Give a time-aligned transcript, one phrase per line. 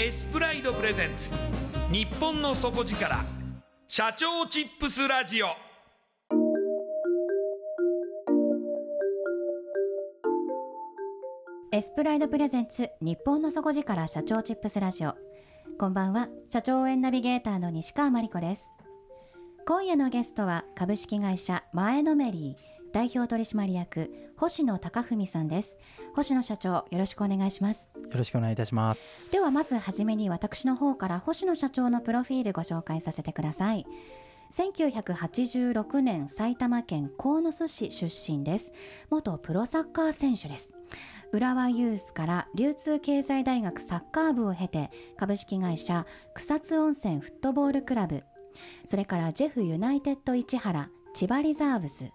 [0.00, 1.32] エスプライドプレゼンツ。
[1.90, 3.16] 日本の底力。
[3.88, 5.48] 社長チップスラジオ。
[11.72, 12.90] エスプライドプレゼンツ。
[13.00, 15.16] 日本の底力社長チップスラジオ。
[15.80, 16.28] こんばんは。
[16.52, 18.70] 社長応援ナビゲーターの西川真理子です。
[19.66, 21.64] 今夜のゲストは株式会社。
[21.72, 24.12] 前のメリー代表取締役。
[24.36, 25.76] 星野貴文さんです。
[26.14, 27.90] 星野社長よろしくお願いします。
[28.10, 29.30] よろしくお願いいたします。
[29.30, 33.86] ではまずはじめに私の方から星野社長のプロフィールご紹介させてください。
[34.52, 38.72] 1986年埼玉県鴻巣市出身です。
[39.10, 40.72] 元プロサッカー選手です。
[41.32, 48.24] 浦和ユースから流通経済大学サッカー部を経て株式会社草津温泉フットボールクラブ。
[48.86, 52.10] それからジェフユナイテッド市原千葉リザーブズ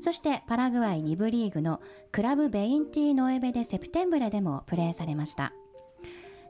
[0.00, 1.80] そしてパラグアイ2部リーグの
[2.12, 5.52] Club Veintinueve de Septiembre でもプレーされました。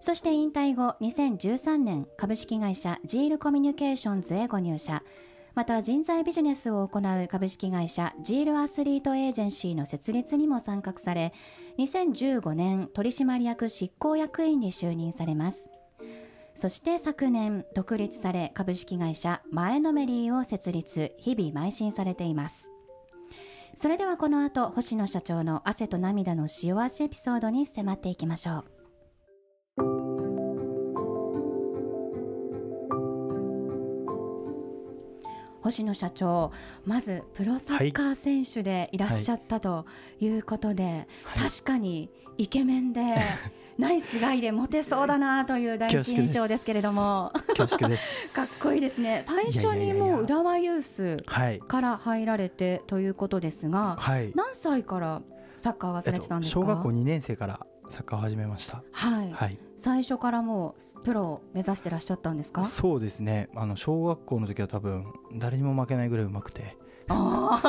[0.01, 5.03] そして引退後2013年株式会社ジールコミュニケーションズへご入社。
[5.55, 11.33] また人材ビジネスを行う株式会社ジールアスリートエージェンシーの設立にも参画され
[11.79, 15.69] 2015年取締役執行役員に就任されます。
[16.55, 22.71] そして昨年独立され株式会社前のメリーを設立日々邁進されています。
[23.81, 28.78] それではこの後星野社長の汗と涙の塩味エピソードに迫っていきましょう。
[35.61, 36.53] 星野社長
[36.85, 39.87] まずプロサッカー選手でいらっしゃったと
[40.21, 41.51] いうことで、はい。
[41.51, 43.17] 確かにイケメンで
[43.79, 47.33] ナイスガイでモテそうだなという第一印象ですけれども。
[47.57, 47.65] か
[48.45, 49.25] っこいいですね。
[49.27, 54.33] 最初にもう浦和ユースはいから入られてということですがはい。
[54.35, 55.23] 何歳から
[55.57, 58.83] サッカーはされてたんですか、小学校2年生からサッカーを始めました。
[58.93, 59.59] はい、はい。
[59.79, 62.65] 最初からもうプロを目指してらっしゃったんですか？
[62.65, 63.49] そうですね。
[63.55, 66.77] あの小学校の時は多分誰にも負けないぐらいうまくて。
[67.09, 67.61] あ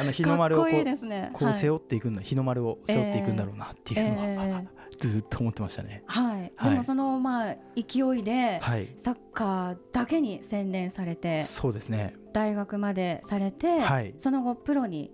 [0.00, 1.30] あの日あかっこいいの丸をこうね。
[1.32, 1.78] こう背はい。
[1.78, 4.66] 負っていくんだ、日の丸を背負っていくんだろうなっていうのは、え
[4.98, 6.02] ずっと思ってましたね。
[6.06, 6.70] はい、はい。
[6.70, 8.92] でもそのまあ勢いではい。
[8.96, 12.14] サッカーだけに専念されてそうですね。
[12.32, 14.14] 大学までされて、はい。
[14.18, 15.10] その後プロにはい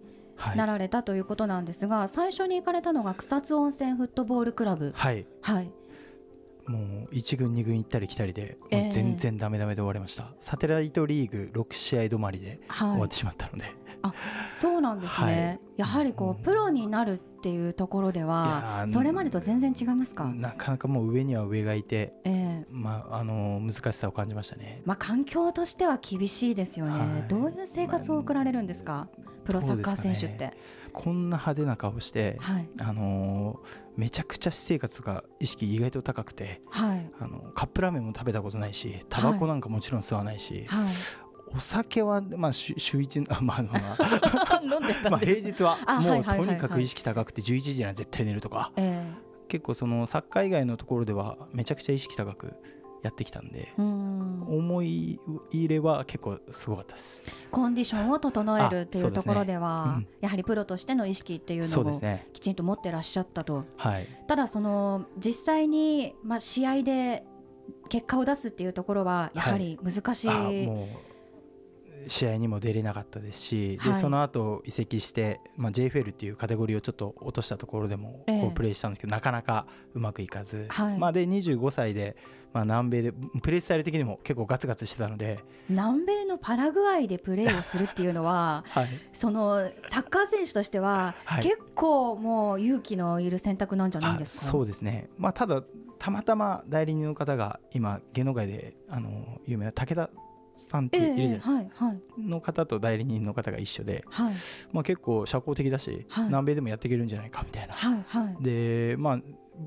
[0.57, 4.93] なられたということなんですが、最初に行かれたのが草津温泉フットボールクラブ。
[4.95, 5.27] はい。
[5.43, 5.71] はい。
[6.67, 8.59] もう1軍2軍行ったり来たりで、
[8.91, 10.33] 全然ダメダメで終わりました。
[10.41, 12.91] サテライトリーグ6試合止まりではい。
[12.91, 13.65] 終わってしまったので、
[14.51, 15.61] そうなんですね、はい。
[15.79, 22.67] やはりこうプロになるっていうところでいはそれまでと全然違いますか、なかなかもう上には上がいて、ええ。
[22.71, 24.83] まあ、あの難しさを感じましたね。
[24.85, 27.29] まあ、環境としては厳しいですよね、はい。
[27.29, 29.09] どういう生活を送られるんですか、
[29.45, 30.57] プロサッカー選手って、
[30.93, 32.69] こんな派手な顔して、はい。
[32.81, 37.11] あのーめちゃくちゃ私生活が意識意外と高くてはい。
[37.21, 40.89] あのカップラーメンも食べたことないしタバコなんかもちろん吸わないし、はい
[41.55, 44.61] お酒は、まあ、週週一あまあまあ。
[44.63, 46.49] 飲んでたまあ平日はあもはいうはいはいはい。
[46.49, 48.73] とにかく意識高くて11時には絶対寝るとか。
[48.77, 49.13] え
[49.51, 52.55] 結構そのサッカー以外のところではめちゃくちゃ意識高く
[53.03, 55.21] やってきたんで思い
[55.51, 57.23] 入れは結構すごかったです。
[57.51, 62.01] コンディションを整えるっていうところではうんやはりプロとしての意識っていうのを
[62.33, 63.65] きちんと持ってらっしゃったと。
[63.77, 67.25] はいただその実際に、まあ、試合で
[67.89, 71.10] 結果を出すっていうところはやはり難しい、あもう
[72.07, 74.01] 試合にも出れなかったですし、ではい。
[74.01, 78.41] その後移籍して、まあ、JFL っていうカテゴリーをちょっと落としたところでもええ。
[78.41, 80.99] こうプレーしたんですけど、なかなかうまくいかず、はい。
[80.99, 82.17] まあ、で25歳で、
[82.53, 83.13] まあ、南米で
[83.43, 85.39] プレースタイル的にも結構ガツガツしてたので、
[85.69, 88.89] 南米のパラグアイでプレーをするっていうのは はい。
[89.13, 91.43] そのサッカー選手としては、はい。
[91.45, 94.47] 結構もう勇気のいる選択なんじゃないあですか？
[94.47, 95.63] そうですね、まあ、ただ
[95.99, 100.11] たまたま代理人の方が今芸能界であの有名な武田
[100.69, 102.01] さんってえいるじゃないえですか、はいはい。
[102.19, 104.35] の方と代理人の方が一緒で、はい。
[104.73, 106.25] まあ、結構社交的だし、はい。
[106.27, 107.75] 南米でもやっていけるんじゃないかみたいな。
[107.75, 108.37] はいはい。
[108.43, 109.19] でまあ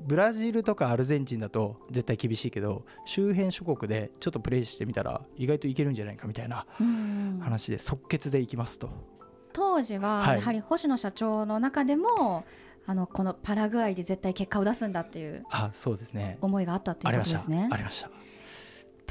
[0.06, 7.38] ブラジルとかアルゼンチンだと絶対厳しいけど周辺諸国でちょっとプレーしてみたら意外といけるんじゃないかみたいなうん。
[7.40, 8.90] 話で即決でいきますと、
[9.52, 10.36] 当時ははい。
[10.38, 12.44] やはり星野社長の中でも、
[12.86, 16.38] あのこのパラグアイで絶対結果を出すんだっていうあそうですね。
[16.40, 17.68] 思いがあったっていうことですね。
[17.70, 18.08] ありました。
[18.08, 18.14] た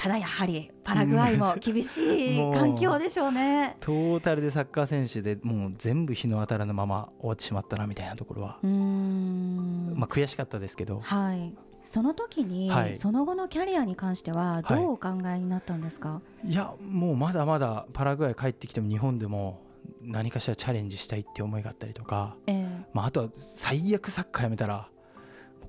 [0.10, 3.78] だやはりパラグアイも厳しい環境でしょうね。
[3.80, 9.94] トータルでサッカー選手でもう全部日の当たらぬまま終わってしまったなみたいなところは、うーん。
[9.96, 11.00] まあ、悔しかったですけど。
[11.00, 11.54] はい。
[11.84, 12.96] その時に、はい。
[12.96, 19.62] その後のキャリアに関してはどうお考えになったんですか、いやもうまだまだパラグアイ帰ってきても日本でも
[20.02, 22.86] 何かしらチャレンジしたいって思いがあったりとか、ええ。
[22.94, 24.90] まあ、あとは最悪サッカーやめたら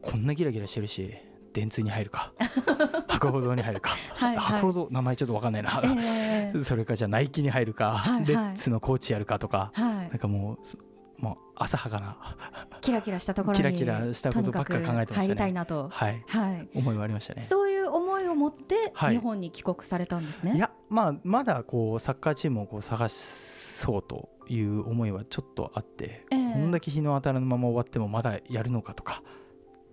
[0.02, 1.16] こんなギラギラしてるし
[1.54, 2.32] 電通に入るか
[3.08, 3.96] 博報堂に入るか。
[4.14, 4.44] はいはい。
[4.44, 8.26] 博報堂名前ちょっと分かんないな、ええ それかじゃあナイキに入るか、はいはい。
[8.26, 10.76] レッツのコーチやるかとか、はなんかもうそ
[11.18, 12.16] もう浅はかな、
[12.78, 15.50] い、キラキラしたところにキラキラしたことばっかり考えてましたね。
[15.50, 17.42] いなと、はい、はい、思いはありましたね。
[17.42, 19.14] そういう思いを持ってはい。
[19.14, 20.56] 日本に帰国されたんですね。
[20.56, 26.52] いやまあまだこうサッカーチームをこう探そうという思いはちょっとあって、ええ。
[26.52, 29.22] こんだけ日の当たらぬまま終わってもまだやるのかとか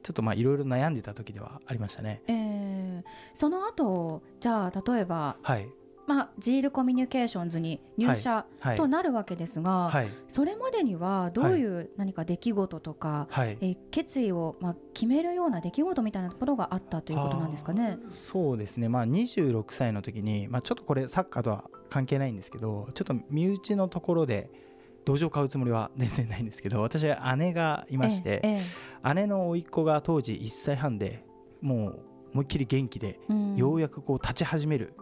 [0.03, 2.21] ちょっとまあいろいろ悩んでた時ではありましたね。
[2.27, 3.03] ええ。
[3.33, 5.67] その後じゃあ例えば、はい。
[6.07, 8.75] まあ、ジールコミュニケーションズに入社はい。
[8.75, 10.07] となるわけですが、はい。
[10.27, 13.57] それまでにはどういう何か出来事とか、はい。
[13.61, 17.97] え決意を、まあ、決めるような出来事みたいなところがあったということなんですかね？
[18.09, 24.49] そうですね、まあ、26歳の時に、まあ、ちょっとこれサッカーとは関係ないんですけどちょっと身内のところで
[25.05, 31.25] 道場を買うつもりは全然ないんですけど 私は姉がいまして、えええ姉の甥っ子が当時1歳半で
[31.59, 31.99] もう
[32.33, 33.55] 思いっきり元気で、えうん。
[33.55, 34.93] ようやくこう立ち始める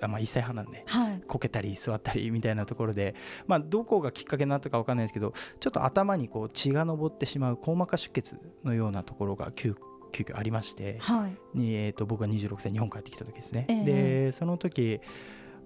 [0.00, 1.22] あ、まあ、1歳半なんではい。
[1.26, 3.14] こけたり座ったりみたいなところで、
[3.46, 9.76] まあ、どこがきっかけになったか分かんないですけどちょっと頭にこう血が上ってしまう硬膜下出血のようなところが急
[10.12, 11.58] 急遽ありまして、はい。
[11.58, 13.84] に、えー、と僕が26歳日本帰ってきた時ですね、ええ。
[14.26, 15.00] でその時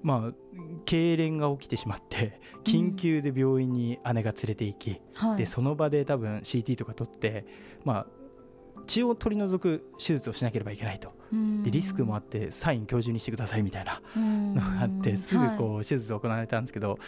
[0.03, 0.33] まあ
[0.85, 5.39] 痙攣が起きてしまって緊急で病院に姉が連れて行き、はい。
[5.39, 7.47] でその場で多分 CT とか取って
[7.85, 8.07] まあ
[8.87, 11.13] 血を取り除く手術をしなければいけないと。
[11.63, 16.99] でリスクもあってサイン今日中にしてくださいみたいなのがあってすぐこう手術行われたんですけど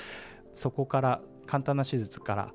[0.57, 2.53] そこから簡単な手術から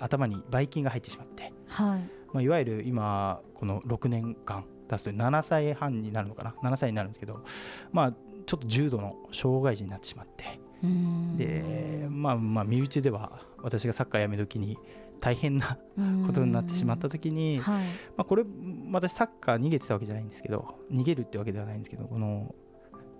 [0.00, 2.10] 頭にばい菌が入ってしまってはい。
[2.32, 7.44] まあ、いわゆる今この6年間経つと7歳半になるのかな？7歳になるんですけど
[7.92, 8.14] まあ
[8.46, 11.36] ちょっと重度の障害児になってしまってうん。
[11.36, 14.78] でまあまあ身内では私がサッカーやめ時に
[15.20, 15.78] 大変な
[16.26, 17.84] ことになってしまった時にまはい。
[18.18, 18.44] あこれ
[18.92, 22.54] 私サッカー逃げてたわけじゃないんですけど逃げるってわけではないんですけどこの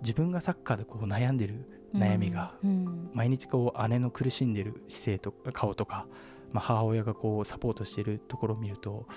[0.01, 3.09] 自分がサッカーでこう悩んでる悩みがうん。
[3.13, 6.07] 毎日こう姉の苦しんでる姿勢とか顔とか、
[6.51, 9.07] まあ、母親がこうサポートしてるところを見ると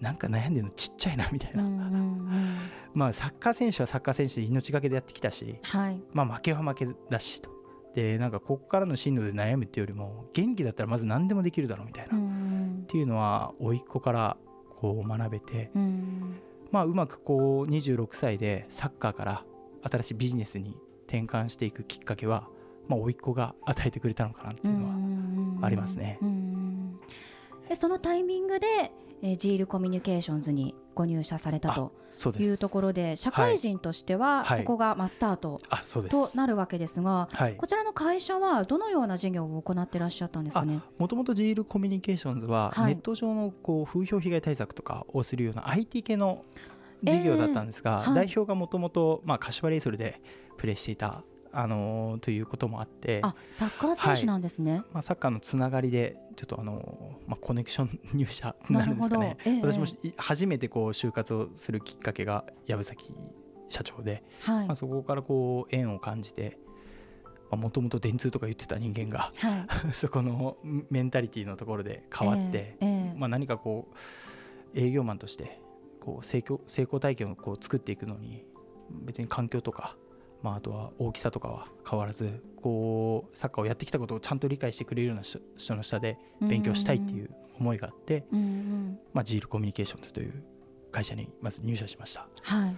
[0.00, 2.58] なんか悩んでるのちっちゃいなみたいな、うんうんうん。
[2.94, 6.00] まあサッカー選手はサッカー選手で命がけでやってきたし、はい。
[6.12, 7.50] まあ、負けは負けだしと。
[7.94, 12.84] でなんかここからの進路で悩むっていうよりも元気だったらまず何でもできるだろうみたいな、うっん。
[12.86, 14.36] ていうのは甥っ子から
[14.76, 16.36] こう学べて、うん。
[16.70, 19.44] まあ、うまくこう26歳でサッカーから
[19.82, 22.48] 新しいビジネスに転換していくきっかけは、
[22.96, 26.18] まあ、甥っ子が与えてくれたのかなっていうのはうんありますね。
[27.68, 31.92] でそのタイミングで、えー、ジールコミュニケーションズにご入社されたと
[32.38, 35.58] いうところで社会人としてはここがまあスタート
[36.10, 40.80] となるわけですが、こちらの会社はどのような事業を行っていらっしゃったんですかね？
[40.98, 46.44] もともとジールコミュニケーションズはネット上のこう風評被害対策とかをするような IT 系の
[47.02, 50.20] 事業だったんですが、代表がもともと柏レイソルで
[50.58, 51.22] プレーしていた
[51.52, 53.20] あのー、ということもあって。
[53.22, 63.12] あサッカー選手なんですね、はい、まあ、サッカーのつながりでちょっとあのー、まあ、コネクション入社になるんですかね、ええ、私も初めてこう就活をするきっかけが藪崎
[63.68, 66.58] 社長で、はい、まあ、そこからこう縁を感じて
[67.50, 70.56] もともと電通とか言ってた人間が、はい、 そこの
[70.90, 73.88] メンタリティーのところで変わって、え、まあ、何かこ
[74.74, 75.60] う営業マンとして
[76.00, 78.44] こう成功成功体験をこう作っていくのに
[79.04, 79.96] 別に環境とか
[80.42, 85.40] まあ、あとは大きさとかは変わらずこうサッカーをやってきたことをちゃんと理解してくれるような人
[85.76, 90.42] の下で勉強したいっていう思いがあって、うんうん、まあ、ジールコミュニケーションズという
[90.90, 92.26] 会社にまず入社しました。
[92.42, 92.76] はい。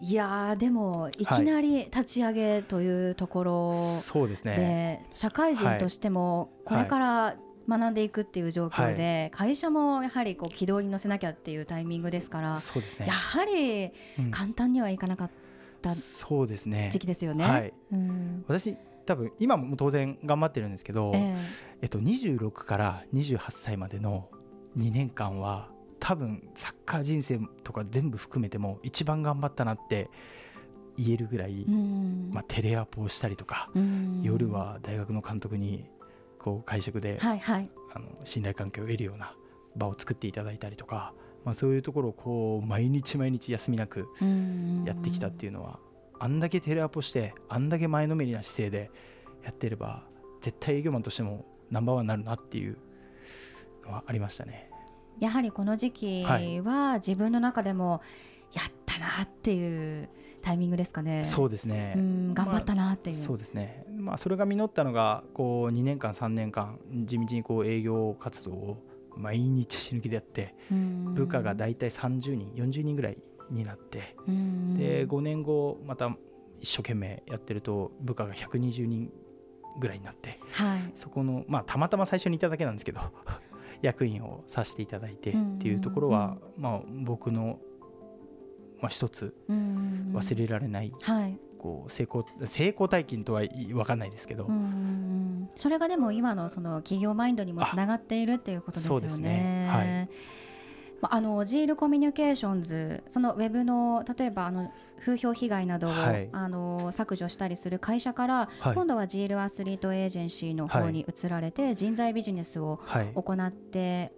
[0.00, 7.36] いやでもいきなり立ち上げというところで、そうですね、社会人としてもこれから
[7.68, 13.92] 学んでいくっていう状況で、会社もやはりこう軌道に乗せなきゃっていうタイミングですからそうです、ね、やはり
[14.30, 15.43] 簡単にはいかなかった。
[15.90, 16.90] ったそうですね。
[16.92, 17.44] 時期ですよね。
[17.44, 18.76] はい、うん、私
[19.06, 21.36] 多分今も当然頑張ってるんですけど、えー、
[21.82, 24.28] えっと、26から28歳までの
[24.78, 25.68] 2年間は
[26.00, 30.10] 多分サッカー人生とか全部含めても一番頑張ったなって
[30.96, 33.70] 言えるぐらい、まあ、テレアポをしたりとか、
[34.22, 35.84] 夜は大学の監督に
[36.38, 39.34] こう会食で、はいはい、あの信頼関係を得るような
[39.76, 41.14] 場を作っていただいたりとか
[41.44, 44.08] まあ、そういうところをこう毎日毎日休みなく
[44.86, 45.78] やってきたっていうのは
[46.18, 48.90] あんだけテレアポしてあんだけ前のめりな姿勢で
[49.44, 50.04] やってれば
[50.40, 52.78] 絶対営業マンとしてもナンバーワンになるなっていう
[53.84, 54.68] のはありましたね。
[55.20, 58.00] やはりこの時期は自分の中でも
[58.52, 60.08] やったなっていう
[60.42, 61.24] タイミングですかね。
[61.24, 61.94] そうですね。
[62.34, 63.84] 頑張ったなっていう、まあ、そうですね。
[63.96, 68.76] まあそれが実ったのがこう2年間3年間地道にこう営業活動を
[69.16, 73.18] 毎日死ぬ気でやって部下が大体30人40人ぐらい
[73.50, 76.14] になってで5年後また
[76.60, 79.10] 一生懸命やってると部下が120人
[79.78, 83.00] ぐらいになって、はい、そこのまあたまたま最初にいただけなんですけど
[83.82, 87.58] 役員をさせていただいてっていうところは、まあ、僕の、
[88.80, 94.46] まあ、一つ忘れられない、はい、こう成功成功体験とは分かんないですけど、
[95.56, 99.00] それがでも今のその企業マインドにもつながっているっていうことですよね。
[99.00, 99.68] そうですね。
[99.70, 100.08] はい。
[101.00, 112.80] あのジールコミュニケーションズそのウェブの例えばあの風評被害などを、はい、あの削除したりする会社から、はい、今度はジールアスリートエージェンシーの方に移られて、人材ビジネスを
[113.14, 114.12] 行って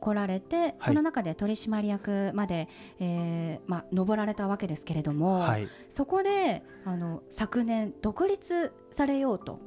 [0.00, 9.60] 来られて、その中で取締役まで、えーまあ、上られたわけですけれども、はい、そこであの昨年独立されようと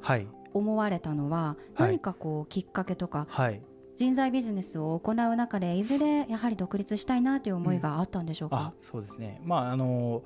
[0.52, 3.62] 思われたのは、何かこうきっかけとか、はい、
[3.96, 10.22] 人材ビジネスを行う中でいずれやはり独立したいなという思いがあったんでしょうか、うん、そうですね、まああの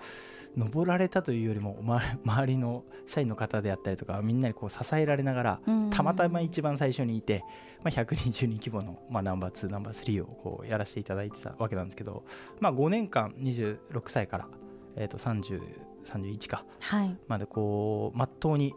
[0.57, 5.61] 登られたというよりも、ま、 周りの社員の方であったりとかみんなにこう支えられながら、
[5.91, 7.45] たまたま一番最初にいて、
[7.85, 12.25] まあ、120人規模の、まあ、ナンバー2ナンバー3をこうやらせていただいてたわけなんですけど、
[12.61, 14.49] まあ、5年間26歳から、
[14.97, 15.61] えー、と30
[16.09, 18.75] 31か、はい、までこうまっとうに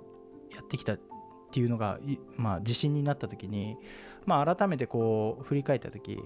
[0.54, 1.00] やってきたっ
[1.52, 2.00] ていうのが、
[2.36, 3.78] まあ、自信になった時に、
[4.26, 6.20] まあ、改めてこう振り返った時、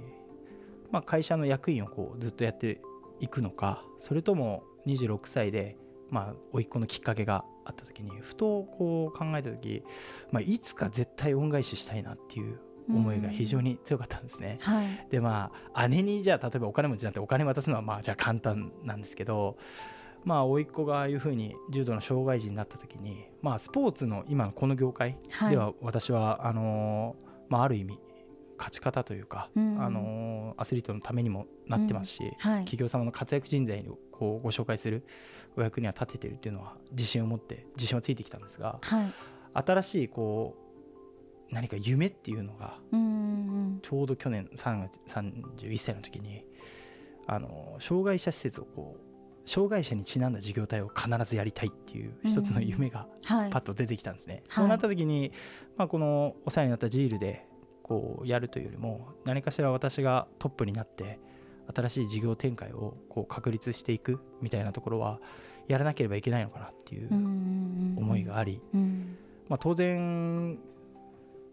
[0.91, 2.81] まあ、会社の役員をこうずっとやって
[3.19, 5.77] いくのかそれとも26歳で、
[6.09, 9.83] まあ、甥っ子のきっかけがあった時にふとこう考えた時、
[10.31, 12.59] まあ、いつか絶対恩返ししたいなっていう
[12.89, 14.59] 思いが非常に強かったんですね。
[14.61, 19.57] はい、でまあ姉にじゃあ例えばお金持ちなんてお金渡すのはまあじゃあ簡単なんですけど
[20.23, 25.17] まあ甥っ子がああいうふうに重度の障害児になった時にまあスポーツの今のこの業界
[25.49, 27.15] では私はあの
[27.49, 27.99] まあある意味
[28.57, 32.29] 勝ち方というか、うん、あのアスリートのためにもなってますし、うん。
[32.29, 35.05] はい、企業様の活躍人材をこうご紹介する
[35.57, 39.13] お役には立ててるっていうのは自信を持って自信はついてきたんですが、はい、
[39.53, 42.79] 新しいこう何か夢っていうのが、
[43.81, 46.43] ちょうど去年3月31歳の時に
[47.27, 49.04] あの障害者施設をこう
[49.45, 54.35] 障害者にちなんだ事業体を必ずやりたいっていう一つの夢がパッと出てきたんですね。
[54.35, 55.31] はい、そうなった時に、
[55.77, 57.47] まあ、このお世話になったジールで
[57.83, 61.19] こうやるというよりも何かしら私がトップになって
[61.73, 65.19] 新しい事業展開をこう確立していくみたいなところは
[65.67, 68.61] やらなければいけないのかなっていう思いがあり、
[69.47, 70.57] まあ、当然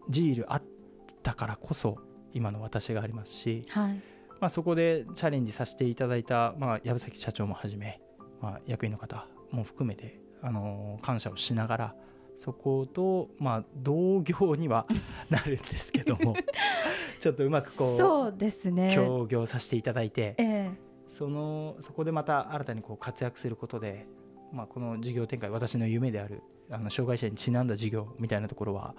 [0.09, 1.97] ジールあっったからこそ
[2.33, 4.01] 今の私がありますし、はい
[4.43, 8.01] まあ、そこでチャレンジさせていただいた、まあ、藪崎社長もはじめ、
[8.41, 11.95] まあ、役員の方も含めて、あのー感謝をしながら
[12.35, 14.85] そこと、まあ、同業には
[15.31, 16.35] なるんですけども
[17.21, 20.71] ちょっとうまくこうそうですね協業させていただいてええ
[21.07, 24.07] そのそこでまた新たにこう活躍することで、
[24.51, 28.93] まあ、この事業展開私の夢であるあの障害者にちなんだ事業みたいなところは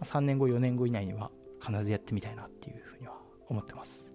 [0.00, 1.30] あ3年後4年後以内には
[1.64, 4.09] 必ずやってみたいなっていうふうには思ってます。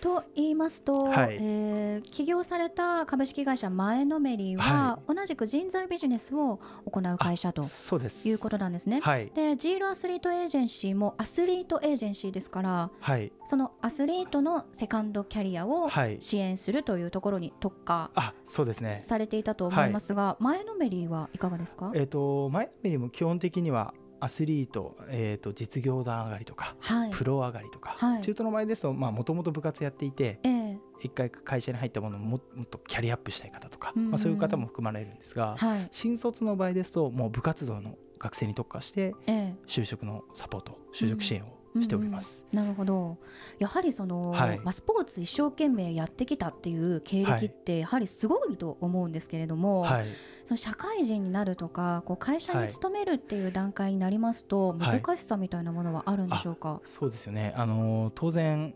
[0.00, 1.38] と言いますと、はい。
[1.40, 4.62] えー起業された株式会社前のめりは、
[5.06, 8.28] は同じく人材ビジネスを行う会社とそうです。
[8.28, 9.00] いうことなんですね。
[9.00, 9.30] はい。
[9.34, 13.32] でジールアスリートエージェンシーもアスリートエージェンシーですからはい。
[13.44, 16.16] そのアスリートのセカンドキャリアをはい。
[16.20, 19.02] 支援するというところに特化あそうですね。
[19.04, 21.92] されていたと思いますが、前のめりはいかがですか？
[21.94, 27.10] えっ、と前のめりも基本的にはアスリート、えー、と実業団上がりとか、はい。
[27.10, 28.22] プロ上がりとか、はい。
[28.22, 30.78] 中途の場合ですともともと部活やっていてええ。
[31.02, 35.88] 一回会社に入ったものをももっとキャリアアップしたい方とか、まあ、そういう方も含まれるんですが、はい。
[35.90, 39.54] 新卒の場合ですともう部活動の学生に特化してええ。
[39.66, 42.44] 就職のサポート就職支援をしております。
[42.52, 43.18] なるほど。
[43.58, 44.58] やはりその、はい。
[44.58, 50.06] まあ、スポーツ一生懸命やってきたっていう経歴ってやはりすごいと思うんですけれども、はい、
[50.44, 55.00] その社会人になるとかこう会社に勤めるっていう段階になりますと、はい。
[55.00, 58.74] 難しさみたいなものはあるんでしょうか、そうですよね、あのー当然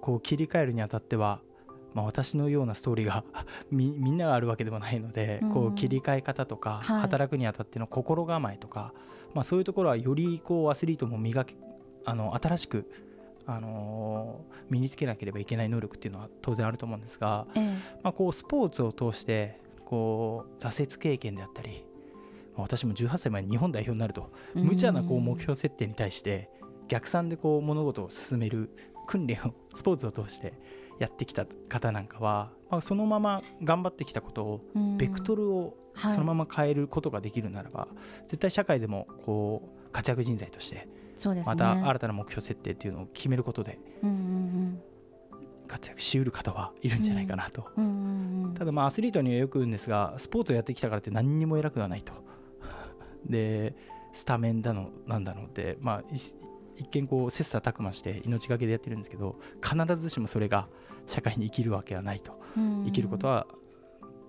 [0.00, 1.40] こう切り替えるにあたっては、
[1.94, 3.24] まあ、私のようなストーリーが
[3.72, 5.52] みみんながあるわけではないので、うん。
[5.52, 7.00] こう切り替え方とか、はい。
[7.00, 8.92] 働くにあたっての心構えとか、
[9.34, 11.56] まあ、そういうところはよりこうアスリートも磨け
[12.06, 12.90] あの新しく、
[13.46, 17.62] あのー身につけなければいけない能力っていうのは当然あると思うんですが、ええ。
[18.02, 21.84] まあ、こうスポーツを通してこう挫折経験であったり、
[22.56, 26.50] まあ私も18歳前に日本代表になると無茶なこう目標設定に対して
[26.88, 28.70] 逆算でこう物事を進める
[29.06, 30.54] 訓練を スポーツを通して
[30.98, 34.96] やってきた方なんかは、まあ、そのまま頑張ってきたことをうん。
[34.96, 36.12] ベクトルをはい。
[36.12, 37.88] そのまま変えることができるならば、
[38.26, 40.86] 絶対社会でもこう活躍人材として
[41.34, 41.42] ね。
[41.46, 44.82] また新たな目標設定っていうのを決めることでうんうん
[45.66, 47.68] 活躍しうる方はいるんじゃないかなと。
[47.76, 48.54] うんうんうんうん。
[48.54, 52.12] ただまあアスリートにはよく言うんですがスポーツをやってきたからって何にも偉くはないと。
[53.26, 53.74] で
[54.12, 56.18] スタメンだのなんだのってまあい
[56.78, 60.68] 一見こう切磋琢磨して命がけでやってるんですけど必ずしもそれが
[61.06, 62.38] 社会に生きるわけはないと。
[62.56, 63.46] うん生きることは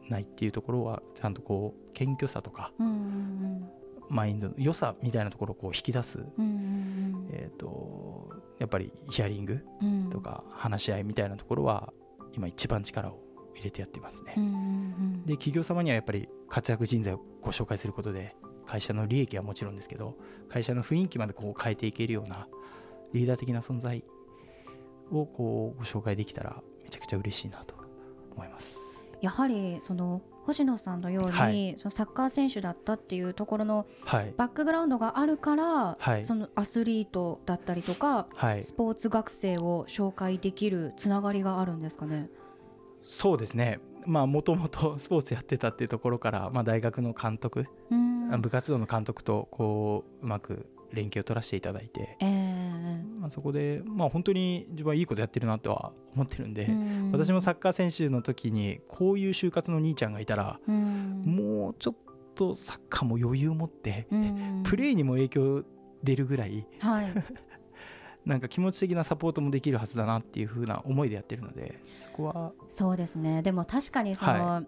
[0.09, 3.69] ないっていうところはちゃんとこう謙虚さとかうんうん
[4.09, 11.93] マインドの良さみたいなところをこう引き出す、うんうんえー、とやっぱりヒアリングうんうんとか話し合いみたいなところは
[12.33, 13.19] 今一番力を
[13.55, 14.33] 入れてやってますね。
[14.37, 18.33] うんうんうんで企業様にはやっぱり活躍人材をご紹介することで
[18.65, 20.15] 会社の利益はもちろんですけど
[20.47, 22.47] 会社の雰囲気までこう変えていけるような
[23.13, 24.05] リーダー的な存在
[25.11, 27.75] をこうご紹介できたらめちゃくちゃ嬉しいなと
[28.35, 28.86] 思います。
[29.21, 31.75] やはりその星野さんのように、はい。
[31.77, 36.25] そのサッカー選手だったっていうところのはい、バックグラウンドがあるから、はい。
[36.25, 42.29] そのアスリートだったりとかはい、スポーツ学生を紹介できるつながりがあるんですかね？
[43.03, 43.79] そうですね。
[44.05, 48.41] まあもともと スポーツやってたっていうところから、まあ、大学の監督、うん。
[48.41, 52.46] 部活動の監督とこううまく連携を取らせていただいて、ええ
[53.27, 57.11] まあ、そこで、まあ、本当に自分はいいことやってるなとは思ってるんで、うん。
[57.11, 61.23] 私もサッカー選手の時にこういう就活の兄ちゃんがいたら、うん。
[61.25, 61.95] もうちょっ
[62.35, 64.63] とサッカーも余裕を持って、うん。
[64.63, 65.63] プレーにも影響
[66.03, 67.13] 出るぐらいはい。
[68.25, 73.41] なんか気持ち的なサポートもできるはずだなっていう風な思いでやってるのでそこはそうですね。
[73.41, 74.63] でも確かにその、は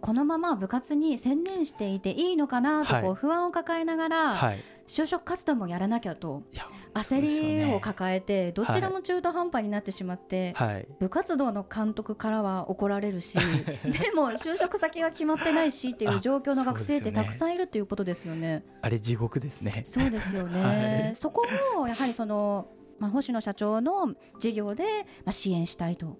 [0.00, 3.08] このまま部活に専念していていいのかなとこはい。
[3.10, 4.58] う不安を抱えながら、はい。
[4.86, 6.42] 就職活動もやらなきゃと。
[6.52, 7.74] いや焦りね。
[7.74, 10.86] を抱えてどちらも中途半端になってしまって、はい。
[11.00, 13.38] 部活動の監督からは怒られるし
[13.84, 18.64] でも就職先が決まってないしっていう状況の学生ってたくさんいるっていうことですよね。
[18.80, 19.82] あれ地獄ですね。
[19.84, 21.16] そうですよね、はい。
[21.16, 24.84] そこもやはりその、まあ、星野社長の事業で、
[25.24, 26.18] まあ、支援したいと。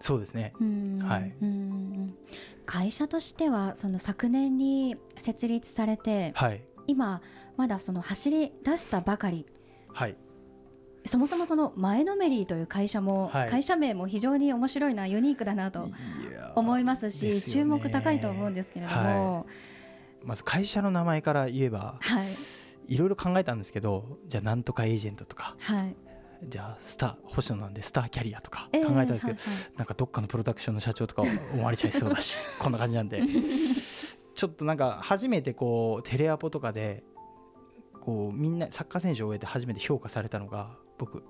[0.00, 0.52] そうですね。
[0.60, 0.98] うん。
[0.98, 1.32] はい。
[1.40, 2.14] うん。
[2.66, 6.62] 会社としてはその昨年に設立されてはい。
[6.88, 7.22] 今
[7.56, 9.46] まだその走り出したばかり
[9.92, 10.16] はい。
[11.04, 13.50] そもそもその前のめりという会社も、はい。
[13.50, 15.88] 会社名も非常に面白いなユニークだなと
[16.54, 17.40] 思いますしね。
[17.40, 19.46] 注目高いと思うんですけれども、
[20.24, 22.28] まず会社の名前から言えばはい。
[22.88, 25.96] いろいろ考えたんですけどじゃあなんとかエージェントとかはい。
[26.48, 29.72] じゃあスター星野なんでスターキャリアとか考ええーたんですけど、はいはい。
[29.76, 33.22] なんかどっかのプロダクションの社長とか思われちゃいそうだしこんな感じなんで。
[34.34, 37.04] ちょっとなんか初めてこうテレアポとかで
[38.04, 41.22] こうみんなサッカー選手を終えて初めて評価されたのが僕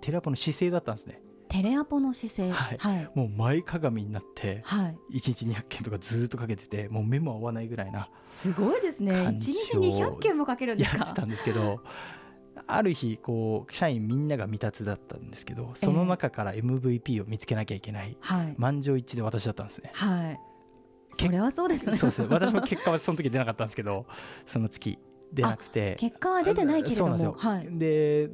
[0.00, 1.22] テレアポの姿勢だったんですね。
[1.48, 2.50] テレアポの姿勢。
[2.50, 2.78] はい。
[2.78, 4.98] はい、もう前かがみになってはい。
[5.12, 9.12] 1日200件とかずーっとかけててもう目も合わないぐらいなすごいですね。
[9.12, 10.98] 感一情日200件もかけるんですか？
[10.98, 11.80] やってたんですけど
[12.66, 18.54] ある日こう社員みんなが未達だったんですけどその中から MVP を見つけなきゃいけない、はい。
[18.58, 19.92] 満場一致で私だったんですね。
[19.94, 20.40] はい。
[21.16, 21.96] けそれはそうですね。
[21.96, 24.06] そうです私も結果はその時出なかったんですけど
[24.46, 24.98] その月
[25.32, 25.96] 出なくて。
[25.98, 27.32] 結果は出てないけれども。
[27.32, 27.68] はい。
[27.78, 28.28] で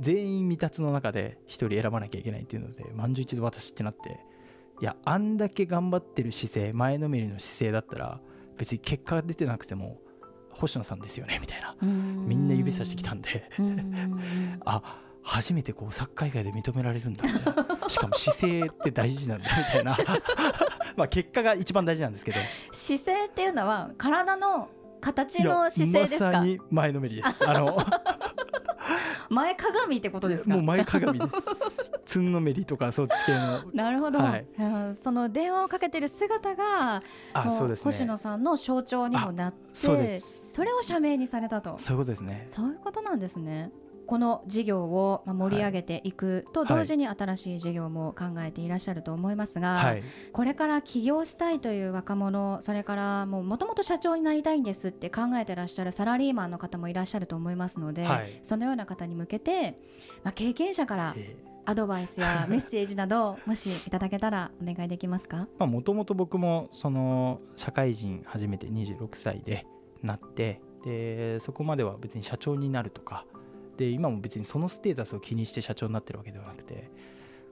[0.00, 4.20] 全員未達の中で一人選ばなきゃいけないっていうので満場一致で私ってなって
[4.80, 8.20] いやあんだけ頑張ってる姿勢前のめりの姿勢だったら
[8.58, 9.98] 別に結果が出てなくても
[10.50, 11.74] 星野さんですよねみたいな。
[11.82, 13.48] みんな指さしてきたんで。
[14.64, 17.24] あ初めてこうサッカー以外で認められるんだ。
[17.24, 19.98] みたいなしかも姿勢って大事なんだみたいな。
[20.96, 22.38] まあ結果が一番大事なんですけど。
[22.70, 24.70] 姿勢っていうのは体の
[25.12, 26.26] 形の姿勢ですか？
[26.26, 27.48] まさに前のめりです。
[27.48, 27.76] あの
[29.28, 30.50] 前かがみってことですか？
[30.50, 31.36] もう前かがみです。
[32.06, 33.62] つんのめりとかそっち系の。
[33.74, 34.46] なるほど、はい。
[34.58, 37.02] うんその電話をかけてる姿がも
[37.34, 37.84] あそうですね。
[37.84, 39.58] 星野さんの象徴にもなって
[40.20, 41.76] それを社名にされたと。
[41.78, 42.46] そういうことですね。
[42.50, 43.70] そういうことなんですね
[44.06, 50.02] この事業をまあ盛り上げていくと同時に新しい事業も考えていらっしゃると思いますが、はい。
[50.32, 58.40] これから起業したいという若者それからもともと社長になりたいんですって考えてらっしゃるサラリーマンの方もいらっしゃると思いますので、はい。
[58.42, 59.78] そのような方に向けて、
[60.22, 65.48] まあ、経験者からえーアドバイスやメッセージなどもしいただけたらお願いできますか？
[65.58, 69.66] まあもともと僕もその社会人初めて26歳で
[70.00, 73.26] なってでそこまでは別に社長になるとか
[73.76, 76.90] で今も別にそのステータスを気にして社長になってるわけではなくて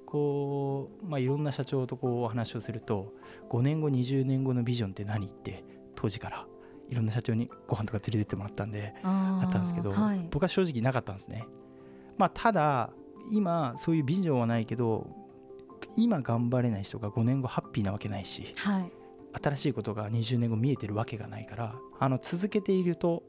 [0.07, 3.13] こう、まあ、いろんな社長とこうお話をすると
[3.51, 6.47] 5年後20年後のビジョンって何って当時から
[6.89, 11.47] いろんな社長にご飯とか連れてってもらったんでああったんですけど、はい、僕は正直なかったんですね。
[12.17, 12.91] まあ、ただ
[13.31, 15.09] 今そういうビジョンはないけど
[15.97, 18.93] 今頑張れない人が5年後ハッピーなわけないしはい
[19.43, 23.25] 新しいことが20年後見えてるわけがないからあの続けていると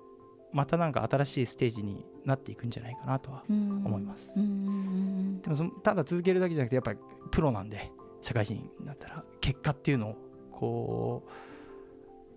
[0.55, 4.31] またなんか新しいステージになっていくんじゃないかなとは思思います。
[4.33, 7.91] でもそのただ続けるだけじゃなくてやっぱりプロなんで
[8.21, 10.15] 社会人になったら結果っていうのを
[10.53, 11.31] こう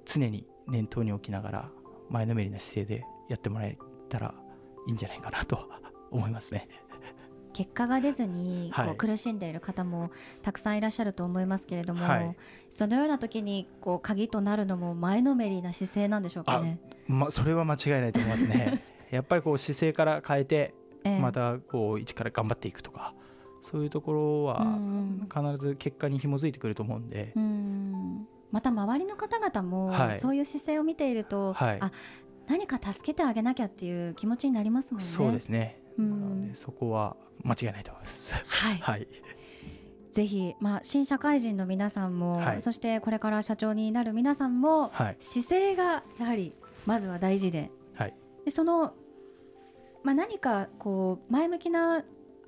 [0.05, 1.71] 常に念頭に置きながら
[2.11, 3.79] 前のめりな姿勢でやってもらえ
[4.09, 4.35] たら
[4.89, 6.69] いいんじゃないかなとは思いますね。
[7.59, 12.37] 結果が出ずにこうはい苦しんでいる方もたくさんいらっしゃると思いますけれども、はい
[12.71, 16.79] そのような時にこう鍵となるのも前のめりな姿勢なんでしょうかね？
[17.09, 18.85] まあ、それは間違いないと思いますね。
[19.11, 23.15] やっぱりこう姿勢から変えてええまたこう一から頑張っていくとか
[23.63, 31.91] そういうところうはん必ず結果に紐づいてくると思うんでうんうんまた周りの方々もはいそういう姿勢を見ていると、はいあ
[32.47, 35.07] 何か助けてあげなきゃっていう気持ちになりますもんね。
[35.07, 35.79] そうですね。
[35.99, 38.33] うんなのでそこは間違いないと思います。
[38.33, 39.09] はい、はい。
[40.13, 45.17] ぜひ、まあ、新社会人の皆さんも、はいそしてこれから社長になる皆さんもはい。
[45.21, 46.55] 姿勢がやはり
[46.87, 48.15] まずは大事ではい。
[48.45, 48.95] でその、
[50.03, 52.05] まあ、何かこう前向きな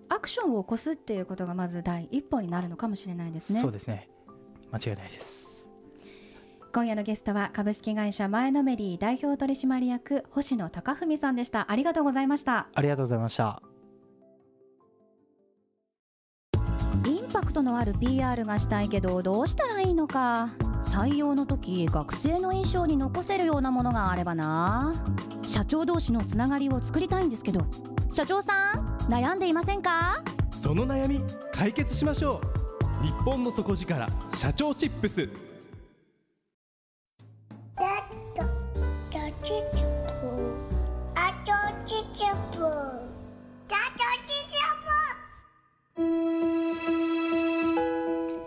[0.08, 4.08] アクションを起こすっていうことがまず第一歩になるのかもしれないですねそうですね。
[4.72, 5.49] 間違いないです。
[6.72, 11.68] 今夜のゲストは株式会社前のめり代表取締役星野貴文さんでした。
[11.68, 12.68] ありがとうございました。
[12.72, 13.60] ありがとうございました。
[17.06, 20.50] インパクトのある PR がしたいけどどうしたらいいのか。
[20.84, 24.92] 採用の時学生の印象に残せるようなものがあればな。
[25.48, 27.64] 社長同士のつながりを作りたいんですけど。
[28.12, 30.22] 社長さん悩んでいませんか？
[30.52, 31.20] その悩み
[31.52, 32.40] 解決しましょ
[33.02, 33.04] う。
[33.04, 35.28] 日本の底力社長チップス。